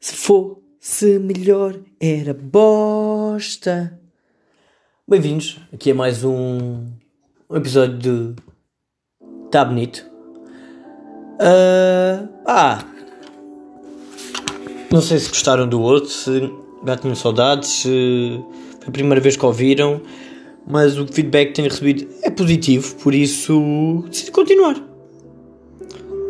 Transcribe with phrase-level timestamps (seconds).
[0.00, 3.98] Se fosse melhor, era bosta.
[5.08, 6.86] Bem-vindos aqui a mais um,
[7.50, 8.36] episódio de
[9.50, 10.04] Tá Bonito.
[11.40, 12.84] Uh, ah,
[14.92, 16.52] não sei se gostaram do outro, se
[16.86, 18.40] já tinham saudades, se
[18.80, 20.02] foi a primeira vez que ouviram,
[20.66, 24.76] mas o feedback que tenho recebido é positivo, por isso decidi continuar.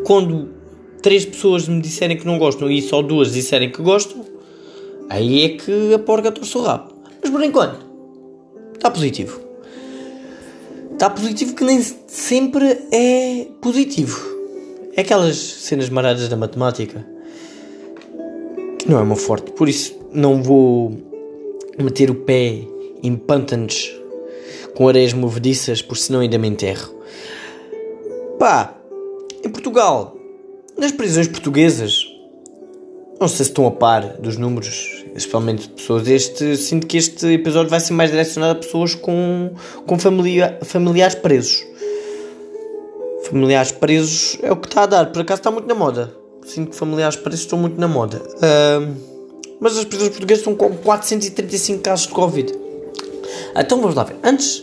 [0.05, 0.56] Quando
[1.07, 4.25] três pessoas me disserem que não gostam e só duas disserem que gostam,
[5.09, 6.95] aí é que a porca torce o rabo.
[7.23, 7.79] Mas por enquanto,
[8.75, 9.41] está positivo.
[10.93, 14.21] Está positivo que nem sempre é positivo.
[14.97, 17.07] É aquelas cenas maradas da matemática
[18.77, 20.93] que não é uma forte, por isso não vou
[21.79, 22.63] meter o pé
[23.01, 23.95] em pântanos
[24.75, 26.93] com areias movediças, por senão ainda me enterro.
[28.41, 28.77] Pá,
[29.45, 30.16] em Portugal,
[30.79, 32.07] nas prisões portuguesas,
[33.19, 36.07] não sei se estão a par dos números, especialmente de pessoas.
[36.07, 39.53] Este, sinto que este episódio vai ser mais direcionado a pessoas com,
[39.87, 41.65] com familia, familiares presos.
[43.25, 46.15] Familiares presos é o que está a dar, por acaso está muito na moda.
[46.45, 48.23] Sinto que familiares presos estão muito na moda.
[48.37, 48.95] Uh,
[49.59, 52.53] mas as prisões portuguesas estão com 435 casos de Covid.
[53.57, 54.17] Então vamos lá ver.
[54.23, 54.63] Antes,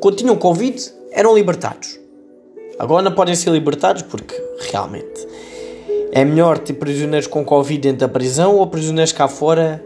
[0.00, 0.80] quando tinham Covid,
[1.10, 1.98] eram libertados.
[2.78, 4.34] Agora não podem ser libertados porque
[4.70, 5.26] realmente
[6.16, 9.84] é melhor ter prisioneiros com Covid dentro da prisão ou prisioneiros cá fora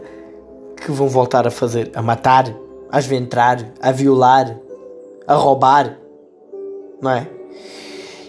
[0.77, 2.55] que vão voltar a fazer, a matar,
[2.89, 4.57] a esventrar, a violar,
[5.27, 5.99] a roubar,
[7.01, 7.27] não é?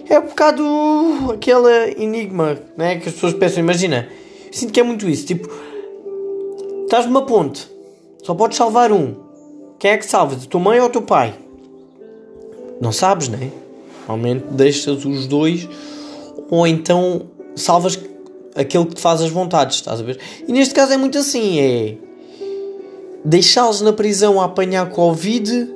[0.09, 0.65] É um bocado
[1.33, 2.97] aquele enigma, não é?
[2.97, 4.09] Que as pessoas pensam, imagina,
[4.51, 5.49] sinto que é muito isso, tipo,
[6.83, 7.71] estás numa ponte,
[8.25, 9.15] só podes salvar um.
[9.79, 10.43] Quem é que salvas?
[10.43, 11.35] A tua mãe ou o teu pai?
[12.81, 13.49] Não sabes, não é?
[14.09, 15.69] Normalmente deixas os dois
[16.53, 17.99] ou então salvas
[18.55, 20.19] aquele que te faz as vontades, estás a ver?
[20.47, 21.97] E neste caso é muito assim, é
[23.25, 25.71] deixá-los na prisão a apanhar Covid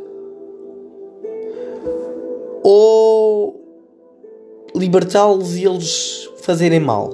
[2.62, 3.64] ou
[4.74, 7.10] libertá-los e eles fazerem mal.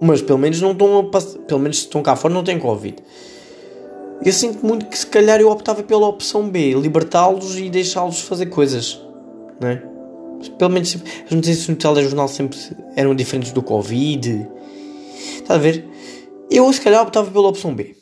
[0.00, 2.96] Mas pelo menos não estão a pelo menos se estão cá fora não têm Covid.
[4.24, 8.46] Eu sinto muito que se calhar eu optava pela opção B, libertá-los e deixá-los fazer
[8.46, 9.00] coisas,
[9.60, 9.93] não é?
[10.52, 10.96] Pelo menos
[11.26, 12.58] as notícias no telejornal sempre
[12.96, 14.48] eram diferentes do Covid.
[15.36, 15.86] Está a ver?
[16.50, 17.96] Eu se calhar optava pela opção B.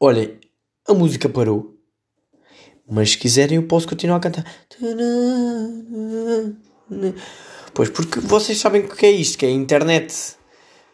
[0.00, 0.38] Olha,
[0.86, 1.74] a música parou.
[2.88, 4.44] Mas se quiserem eu posso continuar a cantar.
[7.74, 10.36] Pois porque vocês sabem o que é isto, que é a internet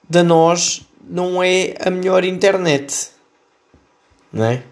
[0.08, 3.10] da nós não é a melhor internet.
[4.32, 4.64] Não é?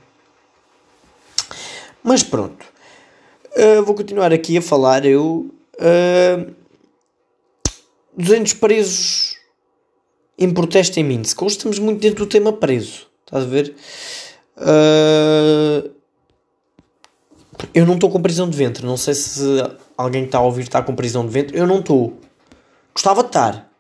[2.03, 2.72] Mas pronto.
[3.57, 5.05] Uh, vou continuar aqui a falar.
[5.05, 5.51] Eu.
[5.75, 6.55] Uh,
[8.17, 9.37] 200 presos
[10.39, 11.41] em protesto em Minsk.
[11.43, 13.07] Hoje estamos muito dentro do tema preso.
[13.25, 13.75] Estás a ver?
[14.57, 15.91] Uh,
[17.75, 18.85] eu não estou com prisão de ventre.
[18.85, 19.43] Não sei se
[19.97, 21.59] alguém que está a ouvir está com prisão de ventre.
[21.59, 22.19] Eu não estou.
[22.95, 23.71] Gostava de estar.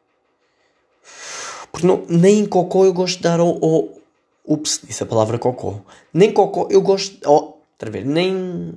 [1.70, 3.62] Porque não, nem em cocô eu gosto de dar ao.
[3.64, 3.88] ao
[4.44, 5.80] ups, disse a palavra cocô.
[6.12, 7.18] Nem cocô eu gosto.
[7.24, 8.74] Oh, outra vez, nem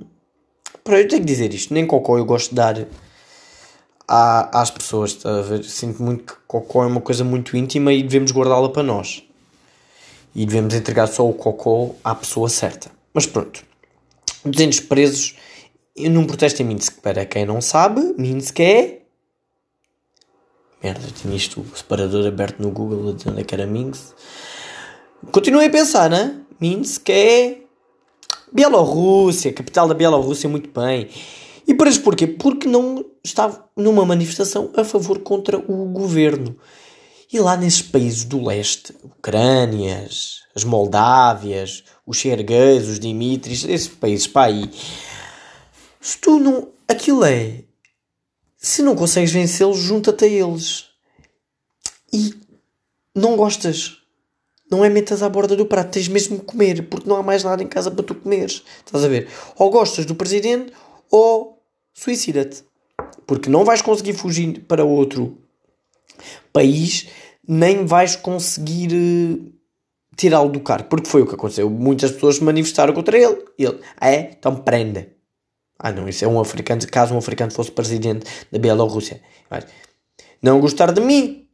[0.84, 2.86] para eu tenho que dizer isto, nem cocô eu gosto de dar
[4.06, 5.64] à, às pessoas, está a ver?
[5.64, 9.22] Sinto muito que cocô é uma coisa muito íntima e devemos guardá-la para nós.
[10.34, 12.90] E devemos entregar só o cocô à pessoa certa.
[13.12, 13.64] Mas pronto.
[14.44, 15.36] 200 presos
[15.98, 17.00] num protesto em Minsk.
[17.00, 19.00] Para quem não sabe, Minsk é.
[20.82, 24.14] Merda, tinha isto, o separador aberto no Google, de onde é que era Minsk.
[25.32, 26.38] Continuem a pensar, né?
[26.60, 27.65] Minsk é
[28.52, 31.08] Bielorrússia, capital da Bielorrússia, muito bem.
[31.66, 32.26] E para isso porquê?
[32.26, 36.56] Porque não estava numa manifestação a favor contra o governo.
[37.32, 44.28] E lá nesses países do leste, Ucrânias, as Moldávias, os Xerguês, os Dimitris, esses países
[44.28, 44.70] para aí,
[46.06, 46.68] se tu não.
[46.86, 47.64] Aquilo é.
[48.56, 50.84] Se não consegues vencê-los, junta-te a eles.
[52.12, 52.32] E
[53.12, 53.98] não gostas
[54.70, 57.44] não é metas à borda do prato, tens mesmo que comer, porque não há mais
[57.44, 58.62] nada em casa para tu comeres.
[58.84, 59.28] Estás a ver?
[59.56, 60.72] Ou gostas do presidente
[61.10, 61.62] ou
[61.94, 62.64] suicida-te.
[63.26, 65.38] Porque não vais conseguir fugir para outro
[66.52, 67.08] país,
[67.46, 69.52] nem vais conseguir uh,
[70.16, 70.88] tirá-lo do cargo.
[70.88, 71.68] Porque foi o que aconteceu.
[71.68, 73.44] Muitas pessoas se manifestaram contra ele.
[73.58, 74.30] Ele, ah, é?
[74.38, 75.08] Então prenda.
[75.78, 76.80] Ah, não, isso é um africano.
[76.88, 79.20] Caso um africano fosse presidente da Bielorrússia.
[80.42, 81.45] Não gostar de mim,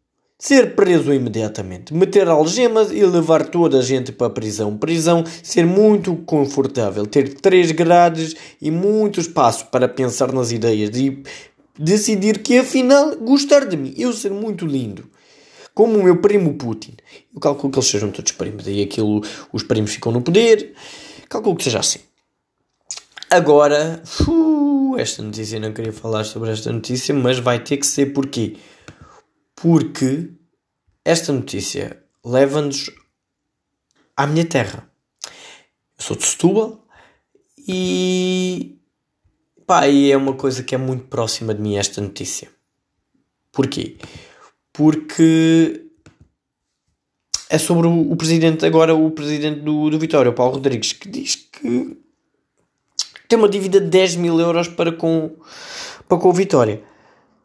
[0.43, 4.77] ser preso imediatamente, meter algemas e levar toda a gente para a prisão.
[4.77, 11.23] Prisão ser muito confortável, ter três grades e muito espaço para pensar nas ideias e
[11.79, 15.05] decidir que afinal gostar de mim, eu ser muito lindo.
[15.75, 16.97] como o meu primo Putin.
[17.33, 19.23] Eu calculo que eles sejam todos primos, e aquilo,
[19.53, 20.75] os primos ficam no poder.
[21.29, 22.01] Calculo que seja assim.
[23.31, 28.07] Agora, uh, esta notícia, não queria falar sobre esta notícia, mas vai ter que ser
[28.13, 28.57] porquê?
[29.63, 30.29] Porque
[31.05, 32.91] esta notícia leva-nos
[34.17, 34.91] à minha terra.
[35.25, 36.85] Eu sou de Setúbal
[37.69, 38.77] e
[39.65, 42.51] pá, e é uma coisa que é muito próxima de mim esta notícia.
[43.53, 43.99] Porquê?
[44.73, 45.87] Porque
[47.49, 51.09] é sobre o, o presidente, agora o presidente do, do Vitória, o Paulo Rodrigues, que
[51.09, 51.97] diz que
[53.29, 55.37] tem uma dívida de 10 mil euros para com,
[56.09, 56.83] para com o Vitória.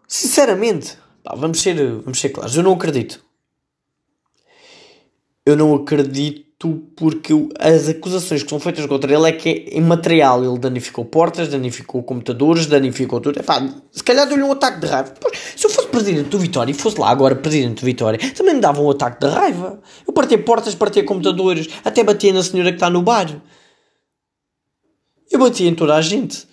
[0.07, 3.21] Sinceramente, pá, vamos, ser, vamos ser claros, eu não acredito.
[5.45, 10.43] Eu não acredito porque as acusações que são feitas contra ele é que é imaterial.
[10.43, 13.39] Ele danificou portas, danificou computadores, danificou tudo.
[13.39, 15.13] Epá, se calhar deu-lhe um ataque de raiva.
[15.55, 18.59] Se eu fosse presidente do Vitória e fosse lá agora presidente do Vitória, também me
[18.59, 19.79] dava um ataque de raiva.
[20.05, 23.41] Eu partia portas, partia computadores, até batia na senhora que está no bar.
[25.31, 26.45] Eu batia em toda a gente.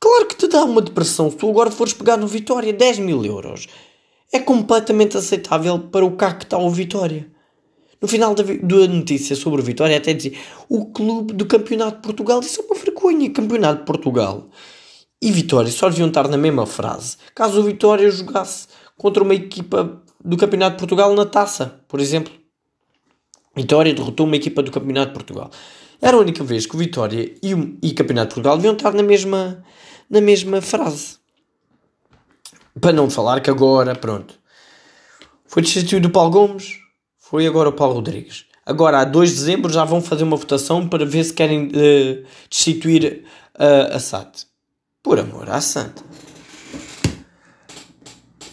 [0.00, 3.24] Claro que te dá uma depressão se tu agora fores pegar no Vitória 10 mil
[3.24, 3.68] euros.
[4.32, 7.30] É completamente aceitável para o carro que está o Vitória.
[8.00, 10.32] No final da, da notícia sobre o Vitória, até dizia
[10.68, 12.40] o clube do Campeonato de Portugal.
[12.40, 13.30] Isso é uma vergonha.
[13.30, 14.48] Campeonato de Portugal
[15.20, 17.18] e Vitória só deviam estar na mesma frase.
[17.34, 22.32] Caso o Vitória jogasse contra uma equipa do Campeonato de Portugal na taça, por exemplo.
[23.54, 25.50] Vitória derrotou uma equipa do Campeonato de Portugal.
[26.00, 28.94] Era a única vez que o Vitória e o e Campeonato de Portugal deviam estar
[28.94, 29.62] na mesma,
[30.10, 31.18] na mesma frase.
[32.80, 34.34] Para não falar que agora, pronto,
[35.46, 36.78] foi destituído o Paulo Gomes,
[37.18, 38.46] foi agora o Paulo Rodrigues.
[38.66, 42.26] Agora, a 2 de dezembro, já vão fazer uma votação para ver se querem uh,
[42.48, 43.24] destituir
[43.54, 44.44] uh, a SAT.
[45.02, 46.04] Por amor à santa.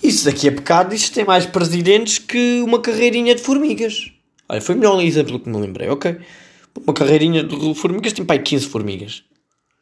[0.02, 0.96] Isso daqui é pecado.
[0.96, 4.12] Isto tem mais presidentes que uma carreirinha de formigas.
[4.48, 6.18] Olha, foi melhor exemplo que me lembrei, ok?
[6.86, 9.24] Uma carreirinha de formigas tem pai 15 formigas.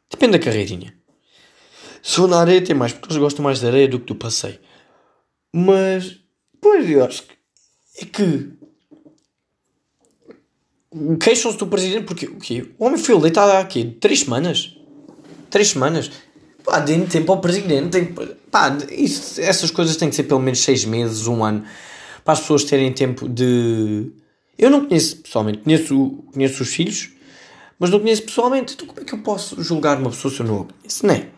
[0.09, 0.93] Depende da carreirinha.
[2.05, 4.13] Se for na areia tem mais, porque eles gostam mais da areia do que do
[4.13, 4.59] passeio.
[5.51, 6.17] Mas,
[6.61, 7.33] pois eu acho que
[7.99, 8.51] é que
[11.19, 12.69] queixam-se do presidente porque o quê?
[12.77, 14.77] O homem foi eleito há aqui três semanas.
[15.49, 16.11] Três semanas.
[16.63, 17.89] Pá, deem tempo ao presidente.
[17.89, 18.13] Tem,
[18.51, 21.65] pá, isso, essas coisas têm que ser pelo menos seis meses, um ano,
[22.23, 24.11] para as pessoas terem tempo de.
[24.59, 27.09] Eu não conheço pessoalmente, conheço, conheço os filhos,
[27.79, 28.75] mas não conheço pessoalmente.
[28.75, 31.03] Então, como é que eu posso julgar uma pessoa se eu não a conheço?
[31.07, 31.33] Não é?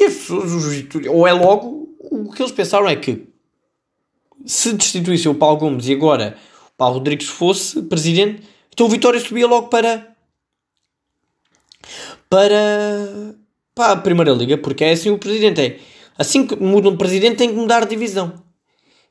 [0.00, 3.28] E as pessoas, ou é logo, o que eles pensaram é que
[4.46, 6.36] se destituíssem o Paulo Gomes e agora
[6.68, 8.42] o Paulo Rodrigues fosse presidente
[8.80, 10.16] então o Vitória subia logo para.
[12.30, 13.34] Para.
[13.74, 15.60] Para a Primeira Liga, porque é assim o presidente.
[15.60, 15.78] É.
[16.16, 18.42] Assim que mudam de presidente, tem que mudar divisão.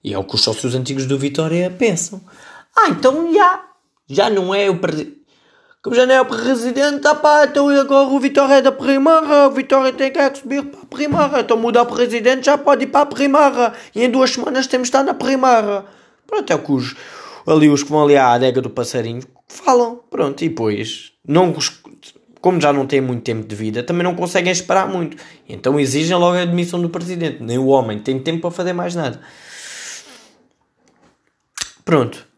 [0.03, 2.19] E é o que os sócios antigos do Vitória pensam.
[2.75, 3.65] Ah, então já.
[4.07, 5.19] Já não é o presidente.
[5.81, 9.48] Como já não é o presidente, ah pá, então agora o Vitória é da Primeira,
[9.48, 12.88] o Vitória tem que subir para a Primeira, então muda o presidente, já pode ir
[12.88, 15.86] para a Primeira, e em duas semanas temos de estar na Primeira.
[16.28, 16.96] Pronto, é o que os,
[17.48, 21.56] ali os que vão ali à adega do passarinho falam, pronto, e depois, não,
[22.42, 25.16] como já não têm muito tempo de vida, também não conseguem esperar muito.
[25.48, 27.42] Então exigem logo a admissão do presidente.
[27.42, 29.20] Nem o homem tem tempo para fazer mais nada.
[31.84, 32.29] Pronto.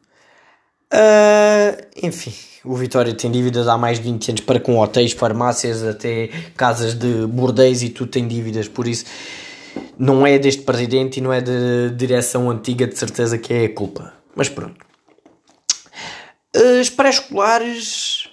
[0.94, 2.33] Uh, enfim,
[2.66, 6.94] o Vitória tem dívidas há mais de 20 anos para com hotéis, farmácias, até casas
[6.94, 9.06] de bordéis e tudo tem dívidas, por isso
[9.98, 13.74] não é deste presidente e não é da direção antiga de certeza que é a
[13.74, 14.14] culpa.
[14.36, 14.86] Mas pronto.
[16.80, 18.28] As pré-escolares.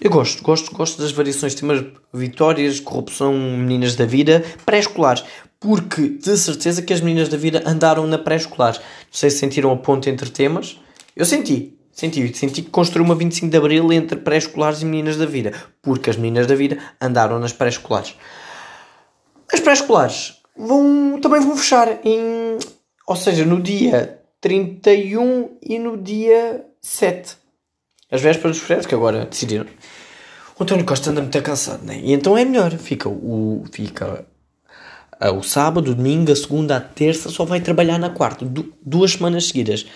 [0.00, 5.24] Eu gosto, gosto, gosto das variações de temas vitórias, corrupção, meninas da vida, pré-escolares.
[5.58, 8.74] Porque de certeza que as meninas da vida andaram na pré-escolar.
[8.74, 10.78] Não sei se sentiram a ponte entre temas.
[11.16, 15.26] Eu senti, senti, senti que construiu uma 25 de Abril entre pré-escolares e meninas da
[15.26, 15.52] vida.
[15.82, 18.14] Porque as meninas da vida andaram nas pré-escolares.
[19.52, 22.58] As pré-escolares vão, também vão fechar em.
[23.06, 27.40] Ou seja, no dia 31 e no dia 7
[28.10, 29.66] as vésperas dos feriados, que agora decidiram.
[30.58, 32.00] O António Costa anda muito cansado, né?
[32.02, 32.72] E então é melhor.
[32.72, 34.26] Fica o, fica
[35.22, 38.44] uh, o sábado, o domingo, a segunda, a terça, só vai trabalhar na quarta.
[38.44, 39.86] Du duas semanas seguidas.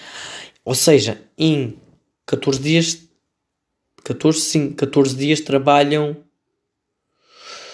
[0.65, 1.77] Ou seja, em
[2.27, 2.99] 14 dias.
[4.05, 6.17] 14, sim, 14 dias trabalham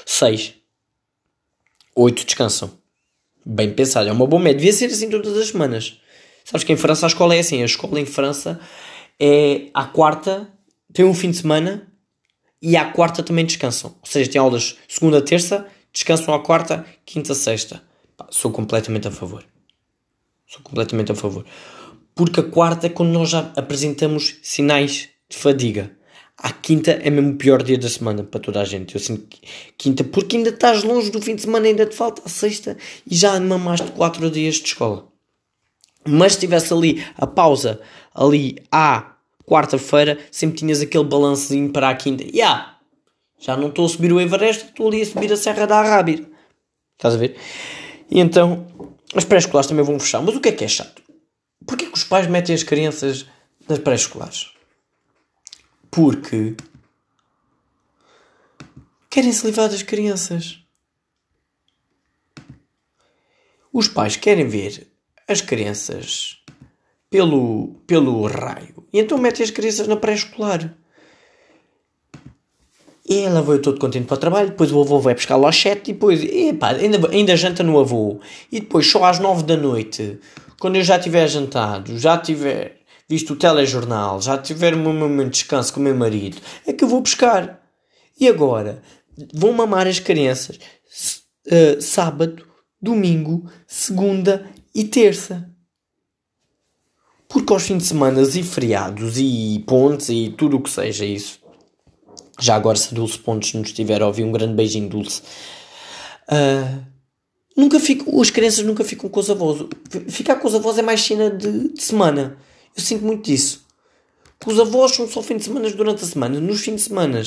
[0.06, 0.54] 6.
[1.94, 2.78] 8 descansam.
[3.44, 4.58] Bem pensado, é uma boa média.
[4.58, 6.00] Devia ser assim todas as semanas.
[6.44, 7.62] Sabes que em França a escola é assim.
[7.62, 8.60] A escola em França
[9.18, 10.48] é à quarta,
[10.92, 11.86] tem um fim de semana
[12.60, 13.96] e à quarta também descansam.
[14.00, 17.82] Ou seja, tem aulas segunda, terça, descansam à quarta, quinta, sexta.
[18.16, 19.44] Pá, sou completamente a favor.
[20.46, 21.44] Sou completamente a favor.
[22.20, 25.90] Porque a quarta é quando nós já apresentamos sinais de fadiga.
[26.36, 28.94] A quinta é mesmo o pior dia da semana para toda a gente.
[28.94, 29.38] Eu sinto
[29.78, 32.76] quinta, porque ainda estás longe do fim de semana, ainda te falta a sexta
[33.10, 35.08] e já mamaste quatro dias de escola.
[36.06, 37.80] Mas se tivesse ali a pausa,
[38.14, 39.14] ali à
[39.46, 42.22] quarta-feira, sempre tinhas aquele balancezinho para a quinta.
[42.24, 42.76] Yeah,
[43.38, 46.22] já não estou a subir o Everest, estou ali a subir a Serra da Arábia.
[46.98, 47.34] Estás a ver?
[48.10, 48.66] E então,
[49.14, 50.20] as pré-escolares também vão fechar.
[50.20, 50.99] Mas o que é que é chato?
[51.70, 53.26] Porquê que os pais metem as crianças
[53.68, 54.50] nas pré-escolares?
[55.88, 56.56] Porque
[59.08, 60.58] querem se livrar das crianças.
[63.72, 64.88] Os pais querem ver
[65.28, 66.42] as crianças
[67.08, 68.84] pelo, pelo raio.
[68.92, 70.76] E então metem as crianças na pré-escolar.
[73.08, 75.56] E ela veio todo contente para o trabalho, depois o avô vai buscar lá às
[75.56, 78.18] 7 e depois, epá, ainda, ainda janta no avô.
[78.50, 80.18] E depois, só às 9 da noite,
[80.60, 85.38] quando eu já tiver jantado, já tiver visto o telejornal, já tiver um momento de
[85.38, 86.36] descanso com o meu marido,
[86.66, 87.60] é que eu vou buscar.
[88.20, 88.82] E agora,
[89.34, 90.60] vão mamar as crianças
[91.46, 92.46] uh, sábado,
[92.80, 95.50] domingo, segunda e terça.
[97.26, 101.40] Porque aos fins de semana e feriados e pontes e tudo o que seja isso.
[102.38, 105.22] Já agora, se Dulce Pontes nos estiver a ouvir, um grande beijinho, Dulce.
[106.28, 106.99] Uh,
[107.60, 109.66] nunca fico, as crianças nunca ficam com os avós.
[110.08, 112.36] Ficar com os avós é mais cena de, de semana.
[112.76, 113.64] Eu sinto muito disso.
[114.46, 116.40] Os avós são só fim de semana durante a semana.
[116.40, 117.22] Nos fins de semana,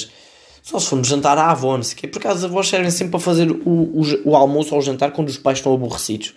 [0.64, 2.08] só se formos jantar à avó, não sei o quê.
[2.08, 5.30] Porque as avós servem sempre para fazer o, o, o almoço ou o jantar quando
[5.30, 6.34] os pais estão aborrecidos.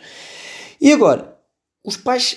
[0.81, 1.35] E agora,
[1.83, 2.37] os pais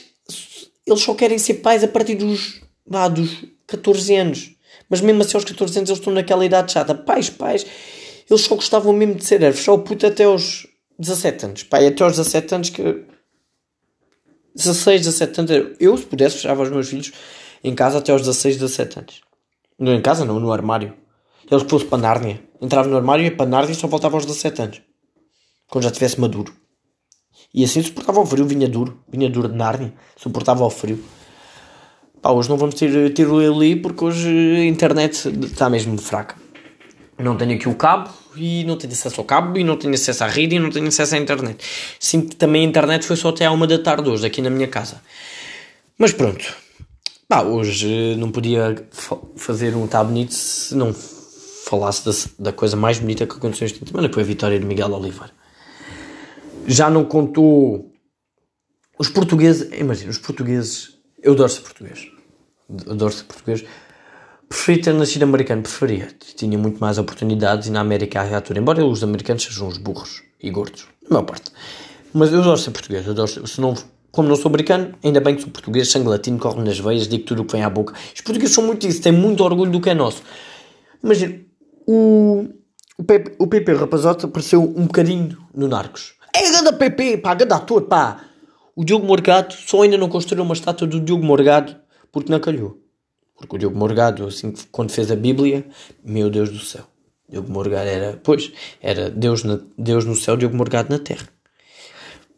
[0.86, 4.51] eles só querem ser pais a partir dos, vá, dos 14 anos.
[4.89, 6.96] Mas mesmo assim aos 14 anos eles estão naquela idade chata.
[6.96, 7.66] Pais, pais,
[8.30, 9.63] eles só gostavam mesmo de ser ervos.
[9.63, 10.66] Só o puto até aos
[11.00, 11.63] 17 anos.
[11.63, 13.06] Pai, até aos 17 anos que...
[14.56, 15.51] 16, 17 anos.
[15.79, 17.12] Eu, se pudesse, fechava os meus filhos
[17.63, 19.22] em casa até aos 16, 17 anos.
[19.79, 20.94] Não em casa, não, no armário.
[21.50, 22.41] Eles fosse para Nárnia.
[22.62, 24.82] Entrava no armário, ia para Nárnia e só voltava aos 17 anos.
[25.70, 26.53] Quando já estivesse maduro.
[27.53, 31.03] E assim suportava o frio, vinha duro, vinha duro de Narnia, suportava o frio.
[32.22, 36.36] Pá, hoje não vamos ter tiro ali porque hoje a internet está mesmo fraca.
[37.18, 38.10] Não tenho aqui o cabo
[38.43, 40.88] e não tenho acesso ao cabo e não tenho acesso à rede e não tenho
[40.88, 41.63] acesso à internet.
[42.00, 44.50] Sinto que também a internet foi só até à uma da tarde hoje, aqui na
[44.50, 45.01] minha casa.
[45.98, 46.53] Mas pronto.
[47.27, 48.75] Pá, hoje não podia
[49.36, 50.93] fazer um tá bonito se não
[51.65, 54.65] falasse da, da coisa mais bonita que aconteceu de semana, que foi a vitória de
[54.65, 55.31] Miguel Oliveira
[56.69, 57.91] já não contou
[58.98, 59.69] os portugueses.
[59.74, 60.98] Imagina, os portugueses.
[61.22, 62.08] Eu adoro ser português.
[62.88, 63.65] Adoro ser português.
[64.50, 66.08] Preferi ter nascido americano, preferia.
[66.36, 68.58] Tinha muito mais oportunidades e na América há tudo.
[68.58, 71.51] Embora os americanos sejam uns burros e gordos, na maior parte.
[72.12, 73.08] Mas eu adoro ser português.
[73.08, 73.75] Adoro ser, se não,
[74.12, 77.25] como não sou americano, ainda bem que sou português, sangue latino, corre nas veias, digo
[77.25, 77.94] tudo o que vem à boca.
[77.94, 80.24] Os portugueses são muito isso, têm muito orgulho do que é nosso.
[81.03, 81.39] Imagina,
[81.86, 82.48] o,
[82.98, 86.15] o, Pepe, o Pepe Rapazota apareceu um bocadinho no Narcos.
[86.36, 88.25] É ganda PP, pá, ganda ator, pá.
[88.75, 91.75] O Diogo Morgado só ainda não construiu uma estátua do Diogo Morgado
[92.12, 92.88] porque não calhou.
[93.39, 95.65] Porque o Diogo Morgado, assim, quando fez a Bíblia,
[96.03, 96.84] meu Deus do céu.
[97.27, 101.27] Diogo Morgado era, pois, era Deus, na, Deus no céu, Diogo Morgado na terra.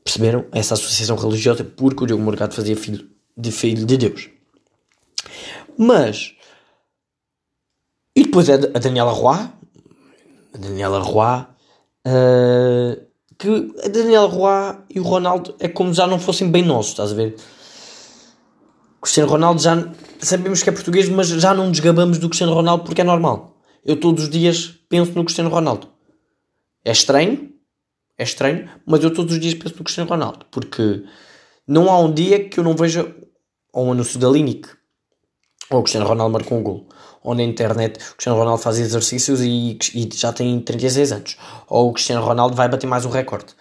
[0.03, 0.46] Perceberam?
[0.51, 4.29] Essa associação religiosa porque o Diogo Morgado fazia filho de filho de Deus.
[5.77, 6.36] Mas,
[8.15, 9.39] e depois é a Daniela Roy,
[10.53, 11.46] a Daniela Roy,
[12.08, 13.01] uh,
[13.38, 13.48] que
[13.84, 17.15] a Daniel Roy e o Ronaldo é como já não fossem bem nossos, estás a
[17.15, 17.36] ver?
[19.01, 23.01] Cristiano Ronaldo já sabemos que é português, mas já não desgabamos do Cristiano Ronaldo porque
[23.01, 23.58] é normal.
[23.84, 25.88] Eu todos os dias penso no Cristiano Ronaldo.
[26.86, 27.51] É estranho,
[28.17, 31.03] é estranho, mas eu todos os dias penso no Cristiano Ronaldo porque
[31.67, 33.15] não há um dia que eu não veja
[33.74, 34.70] ou um anúncio da Linic
[35.70, 36.88] ou o Cristiano Ronaldo marcou um gol
[37.24, 41.89] ou na internet o Cristiano Ronaldo faz exercícios e, e já tem 36 anos, ou
[41.89, 43.53] o Cristiano Ronaldo vai bater mais um recorde.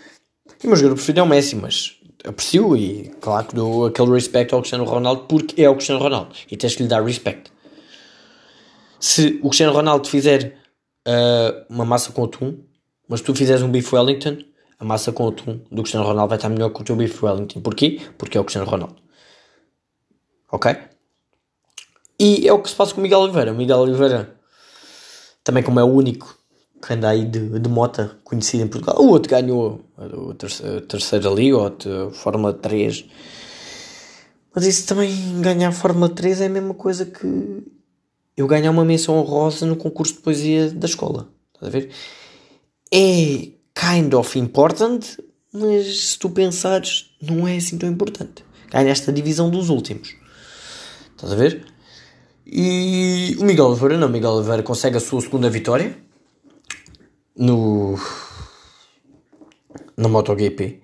[0.63, 4.13] E o meu jogador preferido é o Messi, mas aprecio e claro que dou aquele
[4.13, 7.51] respeito ao Cristiano Ronaldo porque é o Cristiano Ronaldo e tens que lhe dar respeito.
[8.99, 10.59] Se o Cristiano Ronaldo fizer
[11.09, 12.59] uh, uma massa com atum,
[13.09, 14.39] mas tu fizeres um bife Wellington,
[14.79, 17.61] a massa com atum do Cristiano Ronaldo vai estar melhor que o teu bife Wellington.
[17.61, 18.01] Porquê?
[18.17, 18.97] Porque é o Cristiano Ronaldo.
[20.53, 20.77] Ok?
[22.19, 23.53] E é o que se passa com o Miguel Oliveira.
[23.53, 24.37] O Miguel Oliveira,
[25.43, 26.40] também como é o único
[26.81, 31.29] que anda aí de, de mota conhecido em Portugal, o outro ganhou a terceira, terceira
[31.31, 33.05] liga, ou a Fórmula 3.
[34.55, 37.63] Mas isso também, ganhar a Fórmula 3 é a mesma coisa que
[38.37, 41.29] eu ganhar uma menção honrosa no concurso de poesia da escola.
[41.55, 41.91] Estás a ver?
[42.93, 45.01] É kind of important,
[45.53, 48.45] mas se tu pensares, não é assim tão importante.
[48.71, 50.17] Ganhaste a divisão dos últimos.
[51.11, 51.67] Estás a ver?
[52.47, 54.09] E o Miguel Oliveira não.
[54.09, 55.97] O Miguel Oliveira consegue a sua segunda vitória
[57.41, 57.99] no
[59.97, 60.83] na MotoGP.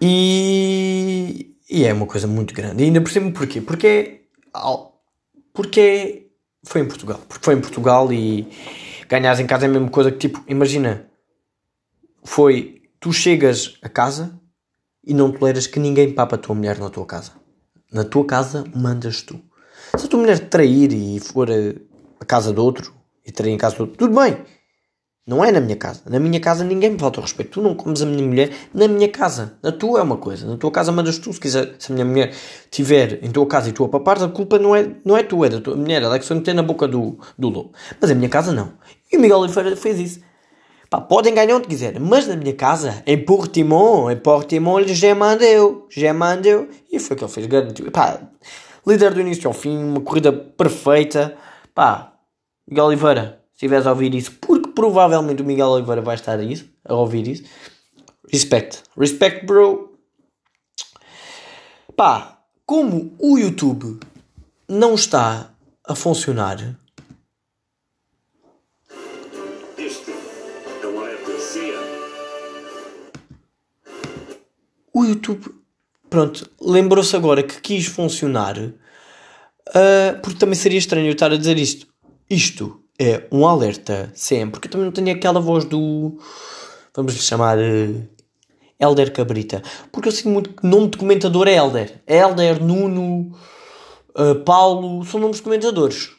[0.00, 2.82] E, e é uma coisa muito grande.
[2.82, 3.60] E ainda por cima, porquê?
[3.60, 4.22] Porque,
[5.52, 6.30] porque
[6.64, 7.20] foi em Portugal.
[7.28, 8.48] Porque foi em Portugal e
[9.08, 11.08] ganhares em casa é a mesma coisa que, tipo, imagina,
[12.24, 14.38] foi, tu chegas a casa
[15.04, 17.32] e não toleras que ninguém papa a tua mulher na tua casa.
[17.92, 19.40] Na tua casa mandas tu.
[19.96, 21.54] Se a tua mulher trair e for a,
[22.20, 22.92] a casa de outro
[23.24, 24.44] e trair em casa de outro, tudo bem.
[25.28, 26.00] Não é na minha casa.
[26.08, 27.50] Na minha casa ninguém me falta o respeito.
[27.50, 29.58] Tu não comes a minha mulher na minha casa.
[29.62, 30.46] Na tua é uma coisa.
[30.46, 31.30] Na tua casa mandas tu.
[31.30, 32.30] Se quiser, se a minha mulher
[32.64, 35.44] estiver em tua casa e tu a papares, a culpa não é, não é tua,
[35.44, 36.02] é da tua mulher.
[36.02, 37.72] Ela é que se meter na boca do, do lobo.
[38.00, 38.72] Mas a minha casa não.
[39.12, 40.20] E o Miguel Oliveira fez isso.
[40.88, 45.14] Pá, podem ganhar onde quiserem, mas na minha casa, em Portimão, em Portimão, ele já
[45.14, 47.90] mandou, já mandou, e foi o que ele fez, garantiu.
[47.90, 48.18] Pá,
[48.86, 51.36] líder do início ao fim, uma corrida perfeita.
[51.74, 52.14] Pá,
[52.66, 56.42] Miguel Oliveira, se estiveres a ouvir isso, porque provavelmente o Miguel Oliveira vai estar a,
[56.44, 57.42] isso, a ouvir isso,
[58.32, 59.98] respect, respect, bro.
[61.96, 63.98] Pá, como o YouTube
[64.68, 65.52] não está
[65.84, 66.78] a funcionar
[74.94, 75.56] o YouTube,
[76.08, 78.72] pronto, lembrou-se agora que quis funcionar, uh,
[80.22, 81.88] porque também seria estranho eu estar a dizer isto.
[82.30, 86.18] Isto é um alerta sempre, porque eu também não tenho aquela voz do,
[86.94, 88.08] vamos lhe chamar, uh,
[88.80, 89.62] Elder Cabrita.
[89.90, 92.02] Porque eu sinto muito que nome de comentador é Elder.
[92.06, 93.32] Elder, Nuno,
[94.16, 96.10] uh, Paulo, são nomes de comentadores.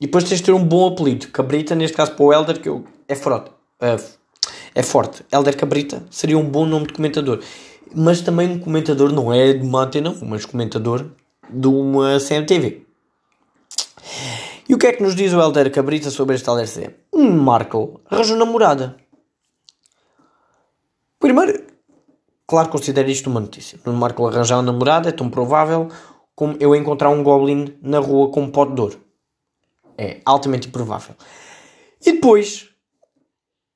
[0.00, 1.28] E depois tens de ter um bom apelido.
[1.28, 3.50] Cabrita, neste caso para o Elder, que eu, é forte.
[3.80, 4.02] Uh,
[4.74, 5.24] é forte.
[5.30, 7.40] Elder Cabrita seria um bom nome de comentador.
[7.94, 11.06] Mas também um comentador não é de uma antena, mas comentador
[11.50, 12.86] de uma CMTV.
[14.68, 16.94] E o que é que nos diz o Elder Cabrita sobre este LRC?
[17.12, 18.96] Um Markle arranjou namorada.
[21.18, 21.64] Primeiro,
[22.46, 23.78] claro, considero isto uma notícia.
[23.86, 25.88] Um Markle arranjar uma namorada é tão provável
[26.34, 29.00] como eu encontrar um Goblin na rua com um pote de ouro.
[29.98, 31.14] É altamente improvável.
[32.04, 32.68] E depois,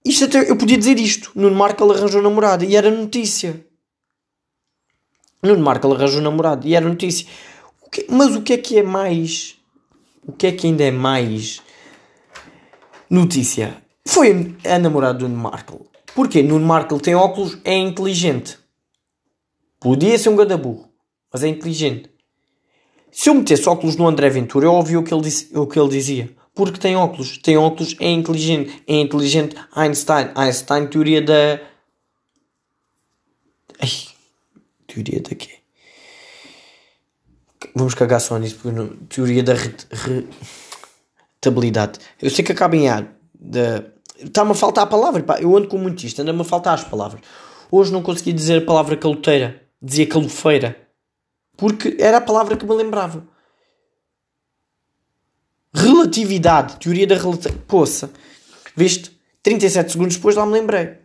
[0.04, 1.30] isto até, eu podia dizer isto.
[1.34, 3.64] Nuno Marco arranjou namorada e era notícia.
[5.42, 7.26] Nuno Marco arranjou namorado e era notícia.
[7.82, 9.55] O que, mas o que é que é mais.
[10.26, 11.62] O que é que ainda é mais
[13.08, 13.82] notícia?
[14.06, 15.86] Foi a namorada do Nuno Marco.
[16.14, 16.42] Porquê?
[16.42, 18.58] Nuno Marco tem óculos, é inteligente.
[19.80, 20.88] Podia ser um gadaburro,
[21.32, 22.10] mas é inteligente.
[23.10, 25.78] Se eu metesse óculos no André Ventura, eu ouvi o que ele, disse, o que
[25.78, 27.36] ele dizia porque tem óculos.
[27.36, 28.82] Tem óculos, é inteligente.
[28.88, 29.54] É inteligente.
[29.72, 30.30] Einstein.
[30.34, 31.60] Einstein, teoria da.
[33.78, 33.90] Ai,
[34.86, 35.55] teoria da quê?
[37.76, 38.88] Vamos cagar só nisso, porque não...
[39.06, 39.52] teoria da
[41.42, 41.98] rentabilidade.
[42.22, 43.06] Eu sei que acaba em A.
[44.18, 45.22] Está-me a faltar a palavra.
[45.22, 45.38] Pá.
[45.42, 47.20] Eu ando com muito isto, anda-me a faltar as palavras.
[47.70, 49.62] Hoje não consegui dizer a palavra caloteira.
[49.82, 50.88] Dizia calofeira.
[51.54, 53.22] Porque era a palavra que me lembrava.
[55.74, 56.76] Relatividade.
[56.76, 57.62] Teoria da relatividade.
[57.68, 58.10] Poça.
[58.74, 59.14] Viste?
[59.42, 60.96] 37 segundos depois lá me lembrei.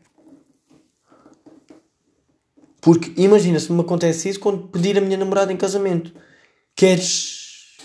[2.79, 6.13] Porque imagina se me acontece isso quando pedir a minha namorada em casamento.
[6.75, 7.77] Queres.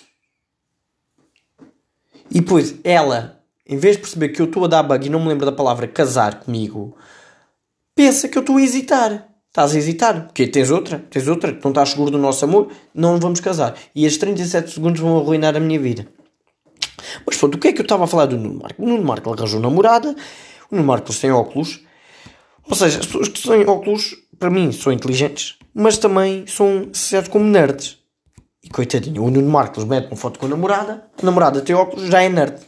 [2.30, 5.20] E depois ela, em vez de perceber que eu estou a dar bug e não
[5.20, 6.96] me lembro da palavra casar comigo,
[7.94, 9.28] pensa que eu estou a hesitar.
[9.48, 10.26] Estás a hesitar?
[10.26, 13.74] Porque tens outra, tens outra, não estás seguro do nosso amor, não vamos casar.
[13.94, 16.06] E estes 37 segundos vão arruinar a minha vida.
[17.26, 18.82] Mas pronto, o que é que eu estava a falar do Nuno Marco?
[18.82, 20.14] O Nuno Marco arranjou namorada,
[20.70, 21.80] o Nuno Marco tem óculos,
[22.68, 27.30] ou seja, as pessoas que têm óculos, para mim, são inteligentes, mas também são certos
[27.30, 27.98] como nerds.
[28.66, 32.08] E coitadinho, o Nuno Marcos mete uma foto com a namorada, a namorada tem óculos,
[32.08, 32.60] já é nerd.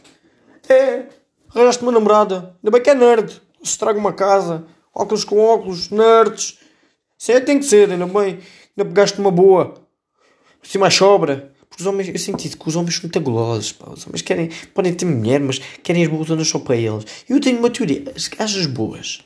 [0.69, 1.03] É,
[1.53, 5.89] arranjaste uma namorada, ainda bem que é nerd, se estraga uma casa, óculos com óculos,
[5.89, 6.57] nerds.
[7.17, 8.39] Isso é, tem que ser, ainda bem,
[8.77, 9.73] ainda pegaste uma boa,
[10.63, 11.51] se mais sobra.
[11.69, 13.91] Porque os homens, eu senti que os homens são muito gulosos, pá.
[13.91, 17.05] Os homens querem, podem ter mulher, mas querem as boas só para eles.
[17.27, 19.19] Eu tenho uma teoria, as gajas boas,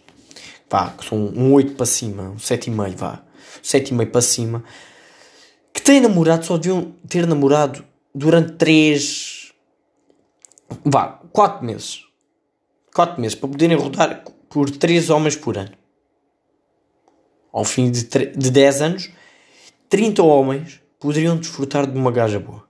[0.67, 3.21] vá, que são um 8 para cima, um 7,5, vá,
[3.63, 4.63] 7,5 para cima,
[5.73, 7.83] que têm namorado, só deviam ter namorado
[8.13, 9.53] durante 3,
[10.85, 12.05] vá, 4 meses.
[12.93, 15.75] 4 meses, para poderem rodar por 3 homens por ano.
[17.51, 19.09] Ao fim de, de 10 anos,
[19.89, 22.63] 30 homens poderiam desfrutar de uma gaja boa.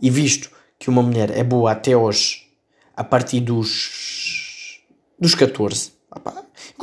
[0.00, 2.48] E visto que uma mulher é boa até hoje,
[2.96, 4.80] a partir dos,
[5.18, 6.03] dos 14, opa,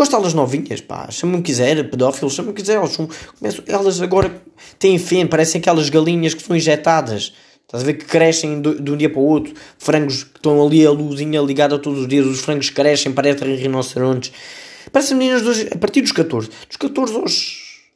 [0.02, 3.08] Gosto delas novinhas, pá, chama-me o que quiser, pedófilos, chama-me o que quiser, elas, são,
[3.38, 4.42] começam, elas agora
[4.80, 7.34] têm feno, parecem aquelas galinhas que são injetadas.
[7.62, 10.84] Estás a ver que crescem de, um dia para o outro, frangos que estão ali
[10.84, 14.32] a luzinha ligada todos os dias, os frangos crescem, parecem rinocerontes.
[14.92, 16.50] Parecem meninas hoje, a partir dos 14.
[16.68, 17.92] Dos 14 aos.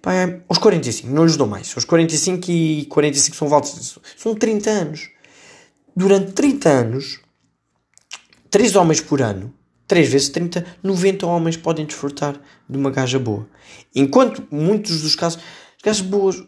[0.00, 0.12] Pá,
[0.48, 1.70] aos 45, não lhes dou mais.
[1.74, 3.98] Aos 45 e 45 são voltas.
[4.16, 5.10] São 30 anos.
[5.94, 7.20] Durante 30 anos,
[8.50, 9.52] 3 homens por ano,
[9.90, 13.48] 3 vezes 30, 90 homens podem desfrutar de uma gaja boa.
[13.92, 16.40] Enquanto muitos dos casos, as gajas boas,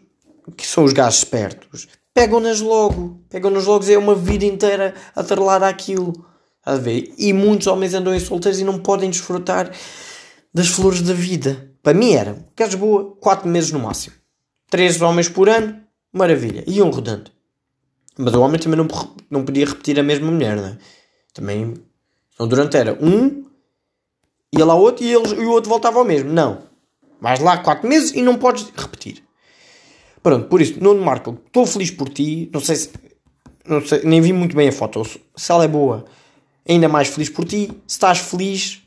[0.55, 3.21] que são os gajos espertos, pegam-nas logo.
[3.29, 6.13] Pegam-nas logo e é uma vida inteira atrelada àquilo.
[6.65, 7.13] A ver?
[7.17, 9.69] E muitos homens andam em solteiros e não podem desfrutar
[10.53, 11.69] das flores da vida.
[11.83, 14.15] Para mim era, gajas boa, 4 meses no máximo.
[14.69, 15.81] 3 homens por ano,
[16.13, 16.63] maravilha.
[16.65, 17.29] Iam rodando.
[18.17, 18.87] Mas o homem também não,
[19.29, 20.77] não podia repetir a mesma mulher, não?
[21.33, 21.73] Também.
[22.33, 23.45] Então durante era um,
[24.51, 26.31] ia lá outro e, eles, e o outro voltava ao mesmo.
[26.31, 26.63] Não.
[27.19, 29.23] Vais lá 4 meses e não podes repetir.
[30.21, 32.49] Pronto, por isso, Nuno Marco, estou feliz por ti.
[32.53, 32.89] Não sei se.
[33.65, 35.03] Não sei, nem vi muito bem a foto.
[35.35, 36.05] Se ela é boa,
[36.67, 37.67] ainda mais feliz por ti.
[37.87, 38.81] Se estás feliz,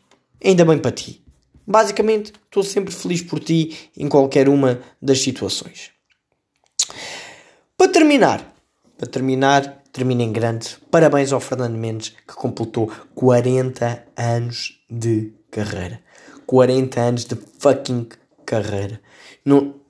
[0.44, 1.22] ainda bem para ti.
[1.66, 5.90] Basicamente, estou sempre feliz por ti em qualquer uma das situações.
[7.76, 8.54] Para terminar,
[8.96, 10.76] para terminar, termina em grande.
[10.90, 16.02] Parabéns ao Fernando Mendes que completou 40 anos de carreira.
[16.46, 18.08] 40 anos de fucking
[18.44, 19.00] carreira.
[19.44, 19.80] Não,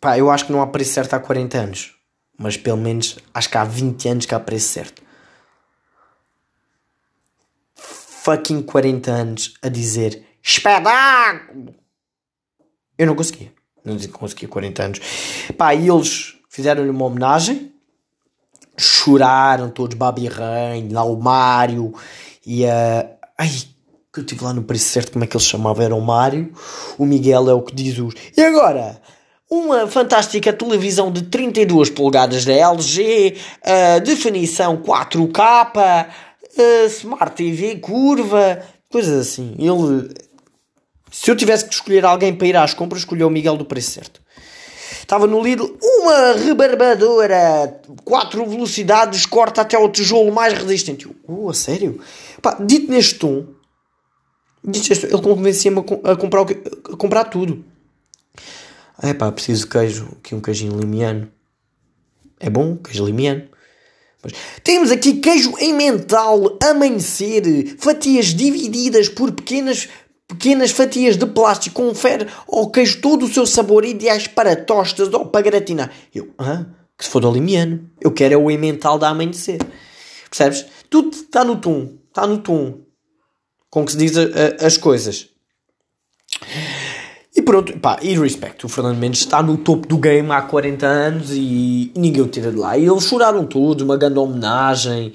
[0.00, 1.94] pá, eu acho que não há preço certo há 40 anos.
[2.36, 5.00] Mas pelo menos acho que há 20 anos que há preço certo.
[7.76, 11.74] Fucking 40 anos a dizer espetáculo.
[12.98, 13.52] Eu não conseguia.
[13.84, 15.00] Não conseguia 40 anos.
[15.56, 17.71] Pá, e eles fizeram-lhe uma homenagem.
[18.76, 21.94] Choraram todos, Babi Rain, lá o Mário
[22.46, 23.06] e a.
[23.38, 23.48] Ai,
[24.12, 25.82] que eu estive lá no preço certo, como é que ele chamava?
[25.82, 26.52] Era o Mário.
[26.98, 28.14] O Miguel é o que diz os.
[28.36, 29.00] E agora?
[29.50, 38.62] Uma fantástica televisão de 32 polegadas da LG, uh, definição 4K, uh, Smart TV curva,
[38.90, 39.54] coisas assim.
[39.58, 40.10] Ele
[41.12, 43.90] se eu tivesse que escolher alguém para ir às compras, escolheu o Miguel do preço
[43.90, 44.21] certo.
[45.02, 51.06] Estava no Lidl, uma rebarbadora, quatro velocidades, corta até o tijolo mais resistente.
[51.06, 52.00] Eu, oh, a sério?
[52.40, 53.46] Pá, dito neste tom,
[54.64, 57.64] dito neste tom ele convencia-me a, comprar, a comprar tudo.
[59.02, 61.30] É pá, preciso queijo, aqui um queijinho limiano.
[62.38, 63.42] É bom, queijo limiano.
[64.22, 69.88] Mas temos aqui queijo em mental, amanhecer, fatias divididas por pequenas
[70.32, 75.26] pequenas fatias de plástico confere ao queijo todo o seu sabor ideais para tostas ou
[75.26, 75.92] para gratinar.
[76.14, 76.64] Eu, ah,
[76.96, 79.58] que se for do limiano, eu quero é o emmental da amanhecer.
[80.30, 80.64] Percebes?
[80.88, 82.80] Tudo está no tom, está no tom
[83.68, 85.28] com que se diz a, a, as coisas.
[87.34, 90.86] E pronto, pá, e respeito, o Fernando Mendes está no topo do game há 40
[90.86, 92.76] anos e ninguém o tira de lá.
[92.76, 95.12] E eles choraram todos, uma grande homenagem.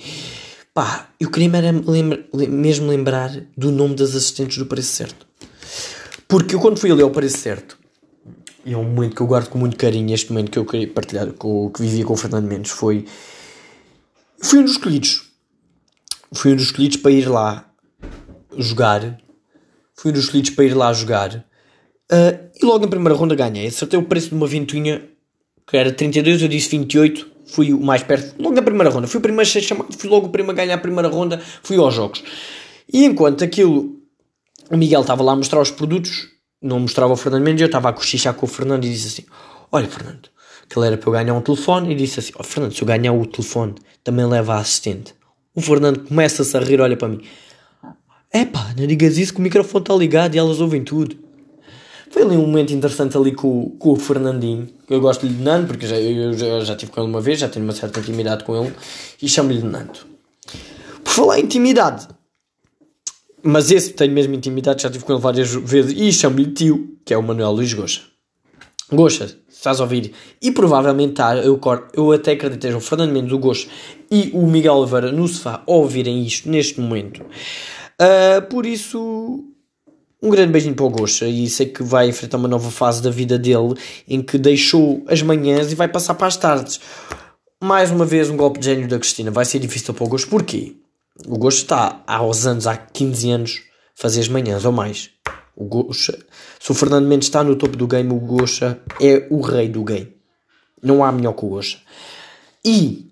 [0.78, 1.50] Pá, eu queria
[2.48, 5.26] mesmo lembrar do nome das assistentes do Preço Certo.
[6.28, 7.80] Porque eu quando fui ali ao Preço Certo,
[8.63, 10.88] e é um momento que eu guardo com muito carinho, este momento que eu queria
[10.88, 13.06] partilhar, com, que vivia com o Fernando Mendes, foi...
[14.40, 15.24] Fui um dos escolhidos.
[16.32, 17.68] Fui um dos escolhidos para ir lá
[18.56, 19.18] jogar.
[19.96, 21.38] Fui um dos escolhidos para ir lá jogar.
[22.12, 23.66] Uh, e logo na primeira ronda ganhei.
[23.66, 25.10] Acertei o preço de uma ventoinha
[25.66, 29.20] que era 32, eu disse 28 fui o mais perto, logo na primeira ronda, fui
[29.20, 31.78] o primeiro a ser chamado, fui logo o primeiro a ganhar a primeira ronda, fui
[31.78, 32.24] aos jogos.
[32.92, 33.96] E enquanto aquilo,
[34.70, 36.28] o Miguel estava lá a mostrar os produtos,
[36.62, 39.30] não mostrava o Fernando Mendes, eu estava a cochichar com o Fernando e disse assim:
[39.72, 40.30] Olha, Fernando,
[40.64, 43.14] aquilo era para eu ganhar um telefone, e disse assim: oh, Fernando, se eu ganhar
[43.14, 45.14] o telefone, também leva a assistente.
[45.54, 47.22] O Fernando começa-se a rir, olha para mim:
[48.32, 51.27] É pá, não digas isso que o microfone está ligado e elas ouvem tudo.
[52.10, 54.67] Foi ali um momento interessante ali com, com o Fernandinho.
[54.89, 57.50] Eu gosto-lhe de Nando, porque já, eu já, já tive com ele uma vez, já
[57.50, 58.74] tenho uma certa intimidade com ele,
[59.22, 60.00] e chamo-lhe de Nando.
[61.04, 62.08] Por falar em intimidade,
[63.43, 67.13] mas esse tenho mesmo intimidade, já tive com ele várias vezes, e chamo-lhe tio, que
[67.13, 68.02] é o Manuel Luís Goxa.
[68.89, 70.13] Goxa, estás a ouvir?
[70.41, 71.60] E provavelmente está, eu,
[71.93, 73.67] eu até acredito que o Fernando Mendes, o Goxa
[74.10, 77.22] e o Miguel Oliveira no sofá ouvirem isto neste momento.
[77.22, 79.43] Uh, por isso,
[80.21, 83.10] um grande beijinho para o Gosha e sei que vai enfrentar uma nova fase da
[83.10, 83.75] vida dele
[84.08, 86.80] em que deixou as manhãs e vai passar para as tardes.
[87.62, 89.32] Mais uma vez, um golpe de gênio da Cristina.
[89.32, 90.27] Vai ser difícil para o Gosha.
[90.27, 90.75] Porquê?
[91.27, 93.62] O Gosha está há aos anos, há 15 anos,
[93.95, 95.10] fazer as manhãs ou mais.
[95.56, 96.17] O Gosha,
[96.60, 99.84] se o Fernando Mendes está no topo do game, o Gosha é o rei do
[99.84, 100.15] game.
[100.82, 101.80] Não há melhor que o Gosha.
[102.63, 103.12] E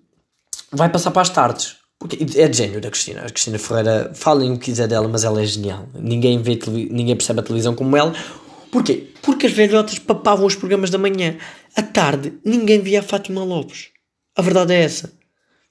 [0.71, 1.77] vai passar para as tardes.
[1.99, 3.21] Porque é de gênio da Cristina.
[3.21, 5.87] A Cristina Ferreira, falem o que quiser dela, mas ela é genial.
[5.93, 8.13] Ninguém, vê ninguém percebe a televisão como ela.
[8.71, 9.11] Porquê?
[9.21, 11.37] Porque as velhotas papavam os programas da manhã.
[11.75, 13.89] À tarde, ninguém via a Fátima Lopes.
[14.35, 15.13] A verdade é essa.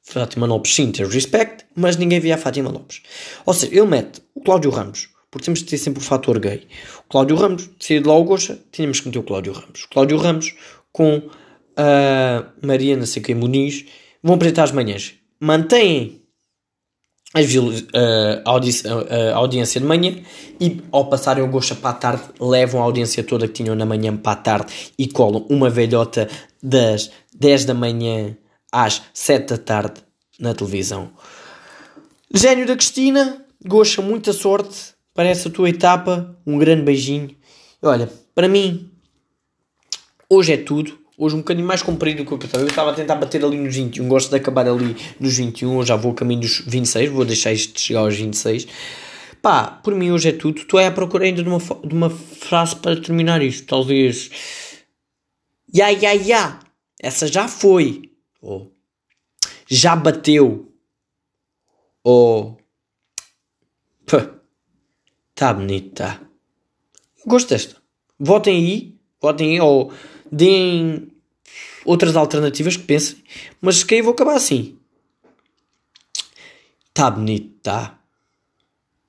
[0.02, 3.02] Fátima Lopes, sim, ter respect, mas ninguém via a Fátima Lopes.
[3.44, 6.66] Ou seja, ele mete o Cláudio Ramos, porque temos de ter sempre o fator gay.
[7.00, 9.84] O Cláudio Ramos, sair de lá o Goxa, tínhamos que meter o Cláudio Ramos.
[9.84, 10.54] O Cláudio Ramos
[10.92, 11.22] com
[11.76, 13.84] a Maria, não sei quem, Muniz,
[14.22, 15.14] vão apresentar as manhãs.
[15.44, 16.22] Mantêm
[17.34, 18.48] a,
[19.34, 20.22] audiência de manhã
[20.58, 23.84] e ao passarem o gosto para a tarde levam a audiência toda que tinham na
[23.84, 26.30] manhã para a tarde e colam uma velhota
[26.62, 28.34] das 10 da manhã
[28.72, 30.00] às 7 da tarde
[30.40, 31.10] na televisão.
[32.32, 37.36] Gênio da Cristina, gosta muita sorte para essa tua etapa, um grande beijinho.
[37.82, 38.90] Olha, para mim,
[40.30, 41.03] hoje é tudo.
[41.16, 42.64] Hoje um bocadinho mais comprido do que eu estava.
[42.64, 44.08] Eu estava a tentar bater ali nos 21.
[44.08, 45.78] Gosto de acabar ali nos 21.
[45.78, 47.10] Eu já vou a caminho dos 26.
[47.10, 48.66] Vou deixar isto chegar aos 26.
[49.40, 50.58] Pá, por mim hoje é tudo.
[50.58, 53.66] Estou à procura ainda de uma, de uma frase para terminar isto.
[53.66, 54.30] Talvez.
[55.72, 56.58] Ya, ya, ya.
[57.00, 58.10] Essa já foi.
[58.40, 58.72] Ou.
[59.68, 60.72] Já bateu.
[62.02, 62.58] Ou.
[65.34, 66.20] Tá bonito, tá.
[67.26, 67.54] Gosto.
[68.18, 68.98] Votem aí.
[69.20, 69.60] Votem aí.
[69.60, 69.92] Ou
[70.30, 71.08] deem
[71.84, 73.16] outras alternativas que pensem,
[73.60, 74.78] mas que aí vou acabar assim.
[76.92, 77.98] Tá bonito, tá.